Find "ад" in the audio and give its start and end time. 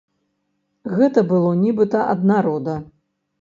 2.15-2.25